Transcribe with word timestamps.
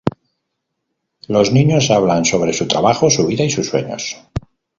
Los 1.27 1.51
niños 1.51 1.91
hablan 1.91 2.25
sobre 2.25 2.53
su 2.53 2.67
trabajo, 2.67 3.11
su 3.11 3.27
vida 3.27 3.43
y 3.43 3.51
sus 3.51 3.67
sueños. 3.69 4.17